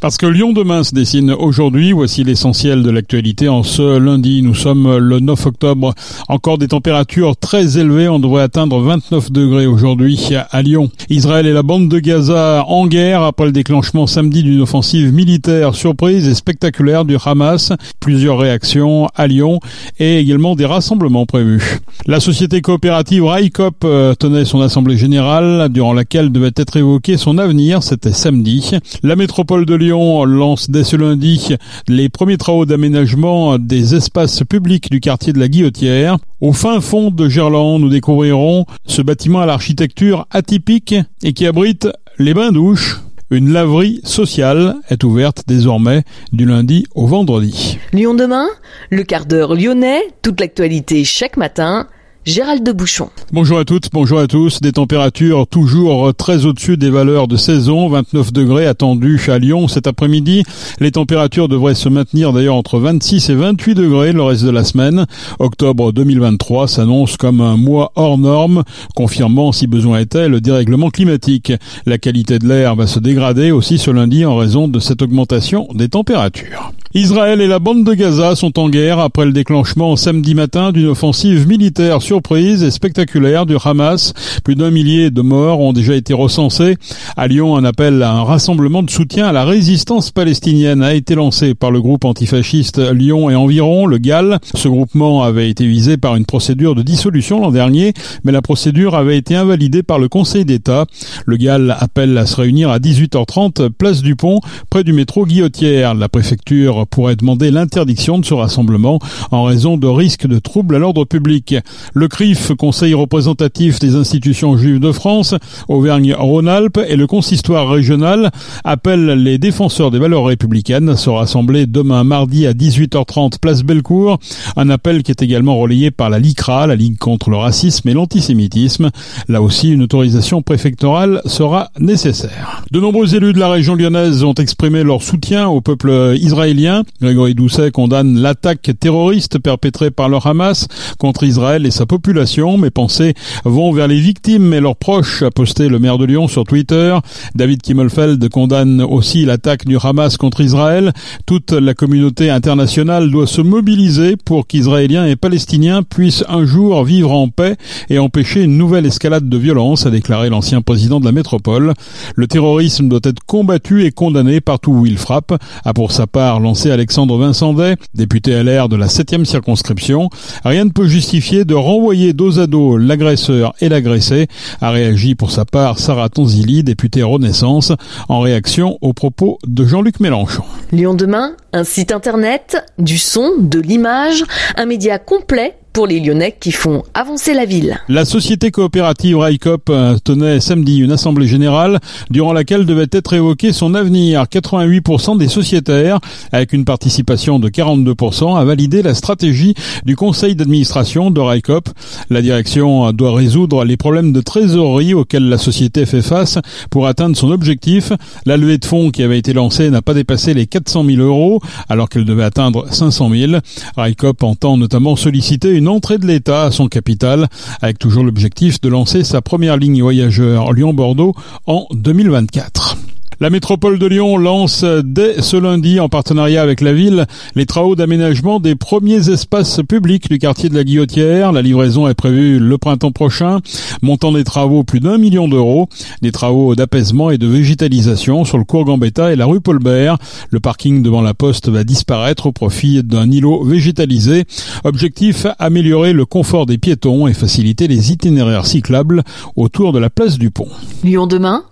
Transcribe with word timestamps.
Parce 0.00 0.16
que 0.16 0.26
Lyon 0.26 0.52
demain 0.52 0.82
se 0.84 0.94
dessine 0.94 1.30
aujourd'hui, 1.30 1.92
voici 1.92 2.24
l'essentiel 2.24 2.82
de 2.82 2.90
l'actualité 2.90 3.48
en 3.48 3.62
ce 3.62 3.98
lundi. 3.98 4.42
Nous 4.42 4.54
sommes 4.54 4.98
le 4.98 5.20
9 5.20 5.46
octobre. 5.46 5.94
Encore 6.28 6.58
des 6.58 6.68
températures 6.68 7.36
très 7.36 7.78
élevées. 7.78 8.08
On 8.08 8.18
devrait 8.18 8.42
atteindre 8.42 8.80
29 8.80 9.30
degrés 9.32 9.66
aujourd'hui 9.66 10.18
à 10.50 10.62
Lyon. 10.62 10.90
Israël 11.08 11.46
et 11.46 11.52
la 11.52 11.62
bande 11.62 11.88
de 11.88 11.98
Gaza 11.98 12.64
en 12.66 12.86
guerre 12.86 13.22
après 13.22 13.46
le 13.46 13.52
déclenchement 13.52 14.06
samedi 14.06 14.42
d'une 14.42 14.60
offensive 14.60 15.12
militaire 15.12 15.74
surprise 15.74 16.28
et 16.28 16.34
spectaculaire 16.34 17.04
du 17.04 17.16
Hamas. 17.24 17.72
Plusieurs 18.00 18.38
réactions 18.38 19.08
à 19.14 19.26
Lyon 19.26 19.60
et 19.98 20.18
également 20.18 20.56
des 20.56 20.66
rassemblements 20.66 21.26
prévus. 21.26 21.78
La 22.06 22.20
société 22.20 22.60
coopérative 22.60 23.24
Raikop 23.24 23.76
euh, 23.84 24.14
tenait 24.14 24.44
son 24.44 24.60
assemblée 24.60 24.96
générale 24.96 25.68
durant 25.70 25.92
laquelle 25.92 26.32
devait 26.32 26.50
être 26.56 26.76
évoqué 26.76 27.16
son 27.16 27.38
avenir. 27.38 27.82
C'était 27.82 28.12
samedi. 28.12 28.72
La 29.02 29.16
métropole 29.16 29.64
de 29.66 29.74
Lyon 29.84 30.24
lance 30.24 30.70
dès 30.70 30.82
ce 30.82 30.96
lundi 30.96 31.54
les 31.88 32.08
premiers 32.08 32.38
travaux 32.38 32.64
d'aménagement 32.64 33.58
des 33.58 33.94
espaces 33.94 34.42
publics 34.48 34.90
du 34.90 35.00
quartier 35.00 35.34
de 35.34 35.38
la 35.38 35.48
Guillotière. 35.48 36.16
Au 36.40 36.54
fin 36.54 36.80
fond 36.80 37.10
de 37.10 37.28
Gerland, 37.28 37.80
nous 37.80 37.90
découvrirons 37.90 38.64
ce 38.86 39.02
bâtiment 39.02 39.40
à 39.40 39.46
l'architecture 39.46 40.26
atypique 40.30 40.94
et 41.22 41.34
qui 41.34 41.46
abrite 41.46 41.86
les 42.18 42.32
bains-douches. 42.32 43.02
Une 43.30 43.52
laverie 43.52 44.00
sociale 44.04 44.76
est 44.88 45.04
ouverte 45.04 45.42
désormais 45.46 46.04
du 46.32 46.46
lundi 46.46 46.86
au 46.94 47.06
vendredi. 47.06 47.78
Lyon 47.92 48.14
demain, 48.14 48.46
le 48.88 49.02
quart 49.02 49.26
d'heure 49.26 49.54
lyonnais, 49.54 50.00
toute 50.22 50.40
l'actualité 50.40 51.04
chaque 51.04 51.36
matin 51.36 51.88
Gérald 52.26 52.64
de 52.64 52.72
Bouchon. 52.72 53.10
Bonjour 53.32 53.58
à 53.58 53.66
toutes, 53.66 53.90
bonjour 53.92 54.18
à 54.18 54.26
tous. 54.26 54.62
Des 54.62 54.72
températures 54.72 55.46
toujours 55.46 56.14
très 56.14 56.46
au-dessus 56.46 56.78
des 56.78 56.88
valeurs 56.88 57.28
de 57.28 57.36
saison. 57.36 57.86
29 57.90 58.32
degrés 58.32 58.66
attendus 58.66 59.20
à 59.28 59.38
Lyon 59.38 59.68
cet 59.68 59.86
après-midi. 59.86 60.42
Les 60.80 60.90
températures 60.90 61.48
devraient 61.48 61.74
se 61.74 61.90
maintenir 61.90 62.32
d'ailleurs 62.32 62.54
entre 62.54 62.78
26 62.78 63.28
et 63.28 63.34
28 63.34 63.74
degrés 63.74 64.12
le 64.12 64.22
reste 64.22 64.42
de 64.42 64.50
la 64.50 64.64
semaine. 64.64 65.04
Octobre 65.38 65.92
2023 65.92 66.66
s'annonce 66.66 67.18
comme 67.18 67.42
un 67.42 67.58
mois 67.58 67.92
hors 67.94 68.16
norme, 68.16 68.62
confirmant 68.94 69.52
si 69.52 69.66
besoin 69.66 69.98
était 69.98 70.28
le 70.28 70.40
dérèglement 70.40 70.88
climatique. 70.88 71.52
La 71.84 71.98
qualité 71.98 72.38
de 72.38 72.48
l'air 72.48 72.74
va 72.74 72.86
se 72.86 73.00
dégrader 73.00 73.50
aussi 73.50 73.76
ce 73.76 73.90
lundi 73.90 74.24
en 74.24 74.36
raison 74.36 74.66
de 74.66 74.80
cette 74.80 75.02
augmentation 75.02 75.68
des 75.74 75.90
températures. 75.90 76.72
Israël 76.96 77.40
et 77.40 77.48
la 77.48 77.58
bande 77.58 77.82
de 77.82 77.92
Gaza 77.92 78.36
sont 78.36 78.56
en 78.56 78.68
guerre 78.68 79.00
après 79.00 79.24
le 79.24 79.32
déclenchement 79.32 79.96
samedi 79.96 80.36
matin 80.36 80.70
d'une 80.70 80.86
offensive 80.86 81.48
militaire 81.48 82.00
surprise 82.00 82.62
et 82.62 82.70
spectaculaire 82.70 83.46
du 83.46 83.56
Hamas. 83.64 84.12
Plus 84.44 84.54
d'un 84.54 84.70
millier 84.70 85.10
de 85.10 85.20
morts 85.20 85.58
ont 85.58 85.72
déjà 85.72 85.96
été 85.96 86.14
recensés. 86.14 86.76
À 87.16 87.26
Lyon, 87.26 87.56
un 87.56 87.64
appel 87.64 88.00
à 88.04 88.12
un 88.12 88.22
rassemblement 88.22 88.84
de 88.84 88.90
soutien 88.90 89.26
à 89.26 89.32
la 89.32 89.44
résistance 89.44 90.12
palestinienne 90.12 90.84
a 90.84 90.94
été 90.94 91.16
lancé 91.16 91.54
par 91.54 91.72
le 91.72 91.82
groupe 91.82 92.04
antifasciste 92.04 92.78
Lyon 92.78 93.28
et 93.28 93.34
environ, 93.34 93.86
le 93.86 93.98
GAL. 93.98 94.38
Ce 94.54 94.68
groupement 94.68 95.24
avait 95.24 95.50
été 95.50 95.66
visé 95.66 95.96
par 95.96 96.14
une 96.14 96.26
procédure 96.26 96.76
de 96.76 96.82
dissolution 96.82 97.40
l'an 97.40 97.50
dernier, 97.50 97.92
mais 98.22 98.30
la 98.30 98.40
procédure 98.40 98.94
avait 98.94 99.18
été 99.18 99.34
invalidée 99.34 99.82
par 99.82 99.98
le 99.98 100.08
Conseil 100.08 100.44
d'État. 100.44 100.86
Le 101.26 101.38
GAL 101.38 101.76
appelle 101.76 102.16
à 102.16 102.26
se 102.26 102.36
réunir 102.36 102.70
à 102.70 102.78
18h30 102.78 103.70
place 103.70 104.00
du 104.00 104.14
Pont, 104.14 104.38
près 104.70 104.84
du 104.84 104.92
métro 104.92 105.26
Guillotière. 105.26 105.94
La 105.94 106.08
préfecture 106.08 106.83
pourrait 106.84 107.16
demander 107.16 107.50
l'interdiction 107.50 108.18
de 108.18 108.24
ce 108.24 108.34
rassemblement 108.34 108.98
en 109.30 109.44
raison 109.44 109.76
de 109.76 109.86
risques 109.86 110.26
de 110.26 110.38
troubles 110.38 110.76
à 110.76 110.78
l'ordre 110.78 111.04
public. 111.04 111.54
Le 111.92 112.08
CRIF, 112.08 112.52
Conseil 112.54 112.94
représentatif 112.94 113.78
des 113.78 113.96
institutions 113.96 114.56
juives 114.56 114.80
de 114.80 114.92
France, 114.92 115.34
Auvergne-Rhône-Alpes 115.68 116.80
et 116.88 116.96
le 116.96 117.06
consistoire 117.06 117.68
régional 117.68 118.30
appellent 118.64 119.22
les 119.22 119.38
défenseurs 119.38 119.90
des 119.90 119.98
valeurs 119.98 120.24
républicaines 120.24 120.88
à 120.88 120.96
se 120.96 121.10
rassembler 121.10 121.66
demain 121.66 122.04
mardi 122.04 122.46
à 122.46 122.52
18h30 122.52 123.38
place 123.40 123.62
Bellecour, 123.62 124.18
un 124.56 124.70
appel 124.70 125.02
qui 125.02 125.10
est 125.10 125.22
également 125.22 125.56
relayé 125.56 125.90
par 125.90 126.10
la 126.10 126.18
LICRA, 126.18 126.66
la 126.66 126.76
Ligue 126.76 126.98
contre 126.98 127.30
le 127.30 127.36
racisme 127.36 127.88
et 127.88 127.92
l'antisémitisme. 127.92 128.90
Là 129.28 129.42
aussi, 129.42 129.70
une 129.70 129.82
autorisation 129.82 130.42
préfectorale 130.42 131.20
sera 131.26 131.70
nécessaire. 131.78 132.64
De 132.70 132.80
nombreux 132.80 133.14
élus 133.14 133.32
de 133.32 133.38
la 133.38 133.50
région 133.50 133.74
lyonnaise 133.74 134.24
ont 134.24 134.34
exprimé 134.34 134.82
leur 134.82 135.02
soutien 135.02 135.48
au 135.48 135.60
peuple 135.60 136.14
israélien 136.20 136.73
Grégory 137.00 137.34
Doucet 137.34 137.70
condamne 137.70 138.18
l'attaque 138.18 138.70
terroriste 138.78 139.38
perpétrée 139.38 139.90
par 139.90 140.08
le 140.08 140.18
Hamas 140.22 140.68
contre 140.98 141.24
Israël 141.24 141.66
et 141.66 141.70
sa 141.70 141.86
population. 141.86 142.58
Mes 142.58 142.70
pensées 142.70 143.14
vont 143.44 143.72
vers 143.72 143.88
les 143.88 144.00
victimes 144.00 144.52
et 144.52 144.60
leurs 144.60 144.76
proches, 144.76 145.22
a 145.22 145.30
posté 145.30 145.68
le 145.68 145.78
maire 145.78 145.98
de 145.98 146.04
Lyon 146.04 146.28
sur 146.28 146.44
Twitter. 146.44 146.96
David 147.34 147.62
Kimmelfeld 147.62 148.28
condamne 148.28 148.82
aussi 148.82 149.24
l'attaque 149.24 149.66
du 149.66 149.76
Hamas 149.82 150.16
contre 150.16 150.40
Israël. 150.40 150.92
Toute 151.26 151.52
la 151.52 151.74
communauté 151.74 152.30
internationale 152.30 153.10
doit 153.10 153.26
se 153.26 153.40
mobiliser 153.40 154.16
pour 154.16 154.46
qu'Israéliens 154.46 155.06
et 155.06 155.16
Palestiniens 155.16 155.82
puissent 155.82 156.24
un 156.28 156.44
jour 156.44 156.84
vivre 156.84 157.12
en 157.12 157.28
paix 157.28 157.56
et 157.88 157.98
empêcher 157.98 158.42
une 158.42 158.56
nouvelle 158.56 158.86
escalade 158.86 159.28
de 159.28 159.36
violence, 159.36 159.86
a 159.86 159.90
déclaré 159.90 160.30
l'ancien 160.30 160.62
président 160.62 161.00
de 161.00 161.04
la 161.04 161.12
métropole. 161.12 161.74
Le 162.16 162.26
terrorisme 162.26 162.88
doit 162.88 163.00
être 163.02 163.22
combattu 163.26 163.84
et 163.84 163.92
condamné 163.92 164.40
partout 164.40 164.72
où 164.72 164.86
il 164.86 164.98
frappe, 164.98 165.34
a 165.64 165.72
pour 165.72 165.92
sa 165.92 166.06
part 166.06 166.40
Alexandre 166.70 167.18
Vincendet, 167.18 167.76
député 167.94 168.42
LR 168.42 168.68
de 168.68 168.76
la 168.76 168.86
7e 168.86 169.24
circonscription. 169.24 170.10
Rien 170.44 170.64
ne 170.64 170.70
peut 170.70 170.86
justifier 170.86 171.44
de 171.44 171.54
renvoyer 171.54 172.12
dos 172.12 172.38
à 172.38 172.46
dos 172.46 172.76
l'agresseur 172.76 173.54
et 173.60 173.68
l'agressé, 173.68 174.28
a 174.60 174.70
réagi 174.70 175.14
pour 175.14 175.30
sa 175.30 175.44
part 175.44 175.78
Sarah 175.78 176.08
Tonzili, 176.08 176.64
députée 176.64 177.02
Renaissance, 177.02 177.72
en 178.08 178.20
réaction 178.20 178.78
aux 178.80 178.92
propos 178.92 179.38
de 179.46 179.64
Jean-Luc 179.64 180.00
Mélenchon. 180.00 180.44
Lyon 180.72 180.94
demain, 180.94 181.32
un 181.52 181.64
site 181.64 181.92
internet, 181.92 182.56
du 182.78 182.98
son, 182.98 183.32
de 183.38 183.60
l'image, 183.60 184.24
un 184.56 184.66
média 184.66 184.98
complet 184.98 185.56
pour 185.74 185.88
les 185.88 185.98
Lyonnais 185.98 186.36
qui 186.38 186.52
font 186.52 186.84
avancer 186.94 187.34
la 187.34 187.44
ville. 187.44 187.80
La 187.88 188.04
société 188.04 188.52
coopérative 188.52 189.18
Raikop 189.18 189.68
euh, 189.70 189.96
tenait 190.02 190.38
samedi 190.38 190.78
une 190.78 190.92
assemblée 190.92 191.26
générale 191.26 191.80
durant 192.10 192.32
laquelle 192.32 192.64
devait 192.64 192.86
être 192.92 193.12
évoqué 193.12 193.52
son 193.52 193.74
avenir. 193.74 194.22
88% 194.22 195.18
des 195.18 195.26
sociétaires, 195.26 195.98
avec 196.30 196.52
une 196.52 196.64
participation 196.64 197.40
de 197.40 197.48
42%, 197.48 198.38
a 198.38 198.44
validé 198.44 198.82
la 198.82 198.94
stratégie 198.94 199.54
du 199.84 199.96
conseil 199.96 200.36
d'administration 200.36 201.10
de 201.10 201.20
Raikop. 201.20 201.68
La 202.08 202.22
direction 202.22 202.92
doit 202.92 203.12
résoudre 203.12 203.64
les 203.64 203.76
problèmes 203.76 204.12
de 204.12 204.20
trésorerie 204.20 204.94
auxquels 204.94 205.28
la 205.28 205.38
société 205.38 205.86
fait 205.86 206.02
face 206.02 206.38
pour 206.70 206.86
atteindre 206.86 207.16
son 207.16 207.32
objectif. 207.32 207.92
La 208.26 208.36
levée 208.36 208.58
de 208.58 208.64
fonds 208.64 208.92
qui 208.92 209.02
avait 209.02 209.18
été 209.18 209.32
lancée 209.32 209.70
n'a 209.70 209.82
pas 209.82 209.94
dépassé 209.94 210.34
les 210.34 210.46
400 210.46 210.84
000 210.84 211.02
euros 211.02 211.40
alors 211.68 211.88
qu'elle 211.88 212.04
devait 212.04 212.22
atteindre 212.22 212.72
500 212.72 213.10
000. 213.10 213.32
Raikop 213.76 214.22
entend 214.22 214.56
notamment 214.56 214.94
solliciter 214.94 215.50
une 215.50 215.63
entrée 215.66 215.98
de 215.98 216.06
l'État 216.06 216.44
à 216.44 216.50
son 216.50 216.68
capital, 216.68 217.28
avec 217.62 217.78
toujours 217.78 218.04
l'objectif 218.04 218.60
de 218.60 218.68
lancer 218.68 219.04
sa 219.04 219.22
première 219.22 219.56
ligne 219.56 219.82
voyageur 219.82 220.52
Lyon-Bordeaux 220.52 221.14
en 221.46 221.66
2024. 221.72 222.93
La 223.20 223.30
métropole 223.30 223.78
de 223.78 223.86
Lyon 223.86 224.16
lance 224.16 224.64
dès 224.64 225.22
ce 225.22 225.36
lundi, 225.36 225.78
en 225.78 225.88
partenariat 225.88 226.42
avec 226.42 226.60
la 226.60 226.72
ville, 226.72 227.06
les 227.36 227.46
travaux 227.46 227.76
d'aménagement 227.76 228.40
des 228.40 228.56
premiers 228.56 229.08
espaces 229.08 229.60
publics 229.68 230.08
du 230.08 230.18
quartier 230.18 230.48
de 230.48 230.54
la 230.54 230.64
Guillotière. 230.64 231.32
La 231.32 231.42
livraison 231.42 231.86
est 231.86 231.94
prévue 231.94 232.38
le 232.38 232.58
printemps 232.58 232.90
prochain. 232.90 233.40
Montant 233.82 234.12
des 234.12 234.24
travaux 234.24 234.64
plus 234.64 234.80
d'un 234.80 234.98
million 234.98 235.28
d'euros. 235.28 235.68
Des 236.02 236.12
travaux 236.12 236.54
d'apaisement 236.54 237.10
et 237.10 237.18
de 237.18 237.26
végétalisation 237.26 238.24
sur 238.24 238.38
le 238.38 238.44
cours 238.44 238.64
Gambetta 238.64 239.12
et 239.12 239.16
la 239.16 239.26
rue 239.26 239.40
Paulbert. 239.40 239.96
Le 240.30 240.40
parking 240.40 240.82
devant 240.82 241.02
la 241.02 241.14
poste 241.14 241.48
va 241.48 241.62
disparaître 241.62 242.26
au 242.26 242.32
profit 242.32 242.82
d'un 242.82 243.10
îlot 243.10 243.44
végétalisé. 243.44 244.24
Objectif, 244.64 245.26
améliorer 245.38 245.92
le 245.92 246.04
confort 246.04 246.46
des 246.46 246.58
piétons 246.58 247.06
et 247.06 247.14
faciliter 247.14 247.68
les 247.68 247.92
itinéraires 247.92 248.46
cyclables 248.46 249.02
autour 249.36 249.72
de 249.72 249.78
la 249.78 249.90
place 249.90 250.18
du 250.18 250.30
pont. 250.30 250.48
Lyon 250.82 251.06
demain 251.06 251.44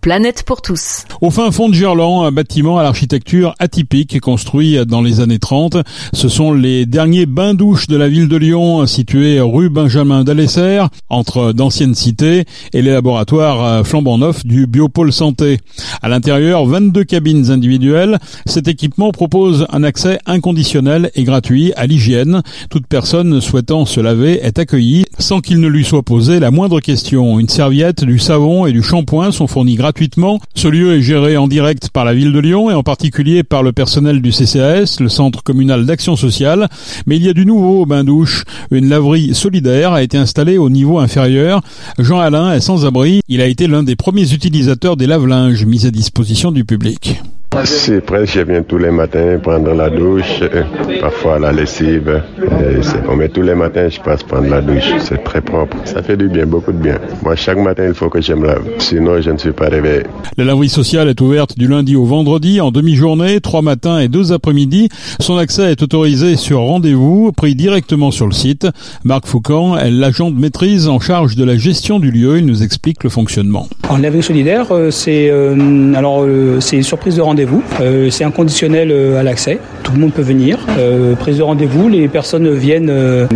Planète 0.00 0.44
pour 0.46 0.62
tous. 0.62 1.04
Au 1.20 1.28
fin 1.28 1.50
fond 1.50 1.68
de 1.68 1.74
Gerland, 1.74 2.24
un 2.24 2.32
bâtiment 2.32 2.78
à 2.78 2.82
l'architecture 2.82 3.54
atypique 3.58 4.18
construit 4.18 4.78
dans 4.86 5.02
les 5.02 5.20
années 5.20 5.38
30. 5.38 5.76
Ce 6.14 6.30
sont 6.30 6.54
les 6.54 6.86
derniers 6.86 7.26
bains-douches 7.26 7.86
de 7.86 7.98
la 7.98 8.08
ville 8.08 8.26
de 8.26 8.36
Lyon, 8.38 8.86
situés 8.86 9.40
rue 9.40 9.68
Benjamin 9.68 10.24
d'Alesser, 10.24 10.86
entre 11.10 11.52
d'anciennes 11.52 11.94
cités 11.94 12.46
et 12.72 12.80
les 12.80 12.92
laboratoires 12.92 13.86
flambant 13.86 14.16
neufs 14.16 14.46
du 14.46 14.66
Biopôle 14.66 15.12
Santé. 15.12 15.58
À 16.00 16.08
l'intérieur, 16.08 16.64
22 16.64 17.04
cabines 17.04 17.50
individuelles. 17.50 18.18
Cet 18.46 18.68
équipement 18.68 19.10
propose 19.10 19.66
un 19.70 19.82
accès 19.82 20.18
inconditionnel 20.24 21.10
et 21.14 21.24
gratuit 21.24 21.74
à 21.76 21.86
l'hygiène. 21.86 22.40
Toute 22.70 22.86
personne 22.86 23.42
souhaitant 23.42 23.84
se 23.84 24.00
laver 24.00 24.42
est 24.42 24.58
accueillie 24.58 25.04
sans 25.18 25.40
qu'il 25.40 25.60
ne 25.60 25.68
lui 25.68 25.84
soit 25.84 26.02
posé 26.02 26.40
la 26.40 26.50
moindre 26.50 26.80
question. 26.80 27.38
Une 27.38 27.50
serviette, 27.50 28.02
du 28.02 28.18
savon 28.18 28.64
et 28.64 28.72
du 28.72 28.82
shampoing 28.82 29.30
sont 29.30 29.46
fournis 29.46 29.74
gratuitement 29.74 29.89
gratuitement. 29.90 30.38
Ce 30.54 30.68
lieu 30.68 30.94
est 30.94 31.02
géré 31.02 31.36
en 31.36 31.48
direct 31.48 31.88
par 31.88 32.04
la 32.04 32.14
ville 32.14 32.32
de 32.32 32.38
Lyon 32.38 32.70
et 32.70 32.74
en 32.74 32.84
particulier 32.84 33.42
par 33.42 33.64
le 33.64 33.72
personnel 33.72 34.22
du 34.22 34.30
CCAS, 34.30 34.98
le 35.00 35.08
Centre 35.08 35.42
communal 35.42 35.84
d'action 35.84 36.14
sociale. 36.14 36.68
Mais 37.06 37.16
il 37.16 37.24
y 37.24 37.28
a 37.28 37.32
du 37.32 37.44
nouveau 37.44 37.82
au 37.82 37.86
bain-douche. 37.86 38.44
Une 38.70 38.88
laverie 38.88 39.34
solidaire 39.34 39.92
a 39.92 40.04
été 40.04 40.16
installée 40.16 40.58
au 40.58 40.70
niveau 40.70 41.00
inférieur. 41.00 41.60
Jean 41.98 42.20
Alain 42.20 42.52
est 42.52 42.60
sans 42.60 42.86
abri. 42.86 43.20
Il 43.26 43.40
a 43.40 43.46
été 43.46 43.66
l'un 43.66 43.82
des 43.82 43.96
premiers 43.96 44.32
utilisateurs 44.32 44.96
des 44.96 45.08
lave-linges 45.08 45.64
mis 45.64 45.84
à 45.86 45.90
disposition 45.90 46.52
du 46.52 46.64
public. 46.64 47.20
C'est 47.64 48.00
presque, 48.00 48.34
je 48.34 48.40
viens 48.40 48.62
tous 48.62 48.78
les 48.78 48.90
matins 48.90 49.38
prendre 49.42 49.72
la 49.74 49.90
douche, 49.90 50.40
parfois 51.00 51.38
la 51.38 51.52
lessive. 51.52 52.22
C'est 52.82 53.04
bon, 53.04 53.16
mais 53.16 53.28
tous 53.28 53.42
les 53.42 53.54
matins, 53.54 53.88
je 53.88 54.00
passe 54.00 54.22
prendre 54.22 54.48
la 54.48 54.60
douche. 54.60 54.92
C'est 54.98 55.22
très 55.24 55.40
propre. 55.40 55.76
Ça 55.84 56.02
fait 56.02 56.16
du 56.16 56.28
bien, 56.28 56.46
beaucoup 56.46 56.72
de 56.72 56.78
bien. 56.78 56.98
Moi, 57.22 57.36
chaque 57.36 57.58
matin, 57.58 57.84
il 57.88 57.94
faut 57.94 58.08
que 58.08 58.20
je 58.20 58.32
me 58.32 58.46
lave. 58.46 58.62
Sinon, 58.78 59.20
je 59.20 59.30
ne 59.30 59.38
suis 59.38 59.52
pas 59.52 59.68
réveillé. 59.68 60.02
La 60.36 60.44
laverie 60.44 60.68
sociale 60.68 61.08
est 61.08 61.20
ouverte 61.20 61.58
du 61.58 61.66
lundi 61.66 61.96
au 61.96 62.04
vendredi 62.04 62.60
en 62.60 62.70
demi-journée, 62.70 63.40
trois 63.40 63.62
matins 63.62 63.98
et 63.98 64.08
deux 64.08 64.32
après-midi. 64.32 64.88
Son 65.20 65.36
accès 65.36 65.72
est 65.72 65.82
autorisé 65.82 66.36
sur 66.36 66.60
rendez-vous, 66.60 67.32
pris 67.32 67.54
directement 67.54 68.10
sur 68.10 68.26
le 68.26 68.32
site. 68.32 68.66
Marc 69.04 69.26
Foucan 69.26 69.76
est 69.76 69.90
l'agent 69.90 70.30
de 70.30 70.38
maîtrise 70.38 70.88
en 70.88 71.00
charge 71.00 71.36
de 71.36 71.44
la 71.44 71.56
gestion 71.56 71.98
du 71.98 72.10
lieu. 72.10 72.38
Il 72.38 72.46
nous 72.46 72.62
explique 72.62 73.04
le 73.04 73.10
fonctionnement. 73.10 73.68
En 73.88 73.98
laverie 73.98 74.22
solidaire, 74.22 74.66
euh, 74.70 74.90
c'est 74.90 75.28
euh, 75.30 75.94
alors 75.94 76.22
euh, 76.22 76.60
c'est 76.60 76.80
surprise 76.82 77.16
de 77.16 77.22
rendez-vous 77.22 77.49
euh, 77.80 78.10
c'est 78.10 78.24
inconditionnel 78.24 78.90
euh, 78.90 79.18
à 79.18 79.22
l'accès. 79.22 79.58
Tout 79.82 79.92
le 79.92 79.98
monde 79.98 80.12
peut 80.12 80.22
venir. 80.22 80.58
Euh, 80.78 81.14
prise 81.14 81.38
de 81.38 81.42
rendez-vous, 81.42 81.88
les 81.88 82.08
personnes 82.08 82.52
viennent 82.54 82.92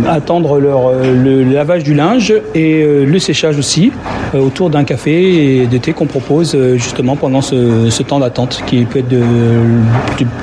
attendre 0.07 0.59
leur, 0.59 0.93
le 0.93 1.43
lavage 1.43 1.83
du 1.83 1.93
linge 1.93 2.33
et 2.53 2.85
le 2.85 3.19
séchage 3.19 3.57
aussi 3.57 3.91
autour 4.33 4.69
d'un 4.69 4.83
café 4.83 5.61
et 5.61 5.67
de 5.67 5.77
thé 5.77 5.93
qu'on 5.93 6.05
propose 6.05 6.57
justement 6.75 7.15
pendant 7.15 7.41
ce, 7.41 8.03
temps 8.03 8.19
d'attente 8.19 8.61
qui 8.67 8.85
peut 8.85 8.99
être 8.99 9.07
de, 9.07 9.21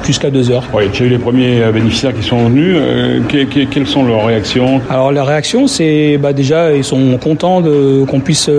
jusqu'à 0.05 0.31
deux 0.31 0.51
heures. 0.51 0.65
Oui, 0.75 0.85
tu 0.93 1.05
as 1.05 1.07
eu 1.07 1.09
les 1.09 1.19
premiers 1.19 1.61
bénéficiaires 1.73 2.15
qui 2.15 2.23
sont 2.23 2.49
venus. 2.49 2.77
quelles 3.71 3.87
sont 3.87 4.05
leurs 4.05 4.27
réactions? 4.27 4.81
Alors 4.91 5.13
la 5.13 5.25
réaction, 5.25 5.67
c'est 5.67 6.19
bah, 6.19 6.33
déjà 6.33 6.75
ils 6.75 6.85
sont 6.85 7.19
contents 7.19 7.63
qu'on 8.09 8.21
puisse 8.21 8.51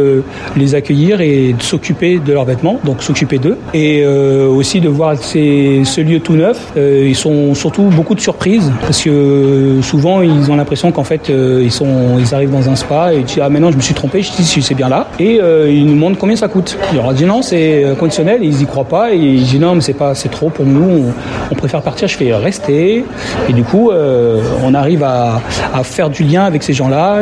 les 0.56 0.75
accueillir 0.75 1.21
et 1.21 1.56
s'occuper 1.60 2.19
de 2.19 2.33
leurs 2.33 2.45
vêtements, 2.45 2.80
donc 2.83 3.04
s'occuper 3.04 3.38
d'eux 3.38 3.57
et 3.74 4.06
aussi 4.06 4.80
de 4.81 4.89
voir 4.89 5.02
ce 5.15 6.01
lieu 6.01 6.19
tout 6.19 6.33
neuf, 6.33 6.71
euh, 6.77 7.05
ils 7.07 7.15
sont 7.15 7.53
surtout 7.55 7.83
beaucoup 7.83 8.15
de 8.15 8.19
surprises 8.19 8.71
parce 8.81 9.01
que 9.01 9.79
souvent 9.81 10.21
ils 10.21 10.51
ont 10.51 10.55
l'impression 10.55 10.91
qu'en 10.91 11.03
fait 11.03 11.29
euh, 11.29 11.61
ils 11.63 11.71
sont, 11.71 12.17
ils 12.19 12.33
arrivent 12.33 12.51
dans 12.51 12.69
un 12.69 12.75
spa 12.75 13.13
et 13.13 13.17
ils 13.17 13.23
disent 13.23 13.39
ah 13.41 13.50
maintenant 13.50 13.71
je 13.71 13.77
me 13.77 13.81
suis 13.81 13.94
trompé, 13.94 14.21
je 14.21 14.31
dis 14.31 14.44
c'est 14.44 14.75
bien 14.75 14.89
là 14.89 15.07
et 15.19 15.39
euh, 15.41 15.71
ils 15.71 15.85
nous 15.85 15.94
demandent 15.94 16.17
combien 16.17 16.35
ça 16.35 16.47
coûte. 16.47 16.77
Il 16.91 16.97
leur 16.97 17.09
a 17.09 17.13
dit 17.13 17.25
non 17.25 17.41
c'est 17.41 17.85
conditionnel, 18.00 18.39
ils 18.44 18.61
y 18.61 18.65
croient 18.65 18.83
pas 18.83 19.13
et 19.13 19.17
ils 19.17 19.44
disent 19.44 19.59
non 19.59 19.75
mais 19.75 19.81
c'est 19.81 19.94
pas 19.94 20.15
c'est 20.15 20.29
trop 20.29 20.50
pour 20.50 20.65
nous, 20.65 21.05
on, 21.51 21.55
préfère 21.55 21.81
partir. 21.81 22.07
Je 22.07 22.17
fais 22.17 22.33
rester 22.33 23.05
et 23.50 23.53
du 23.53 23.63
coup 23.63 23.91
on 23.91 24.73
arrive 24.73 25.03
à, 25.03 25.41
à, 25.73 25.83
faire 25.83 26.09
du 26.09 26.23
lien 26.23 26.44
avec 26.44 26.63
ces 26.63 26.73
gens-là. 26.73 27.21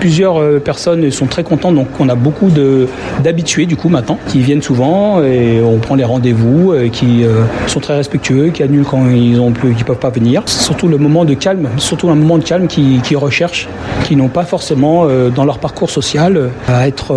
Plusieurs 0.00 0.60
personnes 0.60 1.10
sont 1.10 1.26
très 1.26 1.44
contentes 1.44 1.74
donc 1.74 1.88
on 1.98 2.08
a 2.08 2.14
beaucoup 2.14 2.50
de 2.50 2.88
d'habitués 3.22 3.66
du 3.66 3.76
coup 3.76 3.88
maintenant 3.88 4.18
qui 4.28 4.40
viennent 4.40 4.62
souvent 4.62 5.22
et 5.22 5.60
on 5.60 5.78
prend 5.78 5.94
les 5.94 6.04
rendez-vous 6.04 6.74
qui 6.92 7.13
euh, 7.22 7.44
sont 7.66 7.80
très 7.80 7.94
respectueux, 7.96 8.48
qui 8.48 8.62
annulent 8.62 8.84
quand 8.84 9.08
ils 9.08 9.40
ont 9.40 9.52
plus, 9.52 9.74
qui 9.74 9.84
peuvent 9.84 9.98
pas 9.98 10.10
venir. 10.10 10.42
C'est 10.46 10.62
surtout 10.62 10.88
le 10.88 10.98
moment 10.98 11.24
de 11.24 11.34
calme, 11.34 11.68
surtout 11.76 12.10
un 12.10 12.14
moment 12.14 12.38
de 12.38 12.44
calme 12.44 12.66
qui, 12.66 13.00
qui 13.02 13.14
recherchent, 13.16 13.68
qui 14.04 14.16
n'ont 14.16 14.28
pas 14.28 14.44
forcément 14.44 15.04
euh, 15.04 15.30
dans 15.30 15.44
leur 15.44 15.58
parcours 15.58 15.90
social 15.90 16.36
euh, 16.36 16.48
à 16.68 16.88
être 16.88 17.14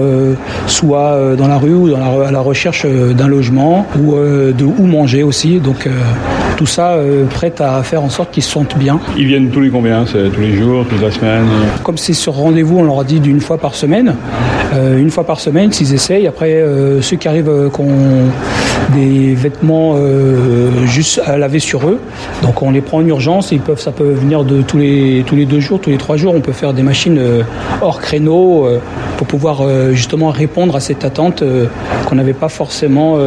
soit 0.67 1.35
dans 1.37 1.47
la 1.47 1.57
rue 1.57 1.73
ou 1.73 1.89
dans 1.89 1.97
la, 1.97 2.27
à 2.27 2.31
la 2.31 2.39
recherche 2.39 2.85
d'un 2.85 3.27
logement 3.27 3.85
ou 3.99 4.15
de 4.15 4.63
où 4.63 4.85
manger 4.85 5.23
aussi. 5.23 5.59
Donc 5.59 5.87
tout 6.57 6.65
ça 6.65 6.97
prête 7.29 7.61
à 7.61 7.81
faire 7.83 8.03
en 8.03 8.09
sorte 8.09 8.31
qu'ils 8.31 8.43
se 8.43 8.51
sentent 8.51 8.77
bien. 8.77 8.99
Ils 9.17 9.27
viennent 9.27 9.49
tous 9.49 9.61
les 9.61 9.69
combien 9.69 10.05
C'est 10.05 10.29
tous 10.29 10.41
les 10.41 10.55
jours, 10.55 10.85
toute 10.87 11.01
la 11.01 11.11
semaine? 11.11 11.45
Comme 11.83 11.97
c'est 11.97 12.13
sur 12.13 12.33
rendez-vous, 12.33 12.79
on 12.79 12.83
leur 12.83 12.99
a 12.99 13.03
dit 13.03 13.19
d'une 13.19 13.41
fois 13.41 13.57
par 13.57 13.75
semaine. 13.75 14.15
Une 14.73 15.09
fois 15.09 15.23
par 15.23 15.39
semaine, 15.39 15.71
s'ils 15.71 15.93
essayent. 15.93 16.27
Après, 16.27 16.63
ceux 17.01 17.17
qui 17.17 17.27
arrivent 17.27 17.69
qui 17.73 17.81
ont 17.81 18.29
des 18.95 19.33
vêtements 19.35 19.95
euh, 19.95 20.85
juste 20.85 21.21
à 21.25 21.37
laver 21.37 21.59
sur 21.59 21.87
eux. 21.87 21.99
Donc 22.41 22.61
on 22.61 22.71
les 22.71 22.81
prend 22.81 22.99
en 22.99 23.05
urgence. 23.05 23.51
ils 23.51 23.59
peuvent, 23.59 23.79
ça 23.79 23.91
peut 23.91 24.11
venir 24.11 24.43
de 24.43 24.61
tous 24.61 24.77
les, 24.77 25.23
tous 25.25 25.35
les 25.35 25.45
deux 25.45 25.59
jours, 25.59 25.79
tous 25.79 25.89
les 25.89 25.97
trois 25.97 26.17
jours. 26.17 26.33
On 26.35 26.41
peut 26.41 26.51
faire 26.51 26.73
des 26.73 26.83
machines 26.83 27.17
euh, 27.17 27.43
hors 27.81 27.99
créneau 27.99 28.65
euh, 28.65 28.79
pour 29.17 29.27
pouvoir 29.27 29.63
justement 29.93 30.29
répondre 30.29 30.75
à 30.75 30.79
cette 30.79 31.03
attente 31.03 31.43
qu'on 32.05 32.15
n'avait 32.15 32.33
pas 32.33 32.49
forcément 32.49 33.17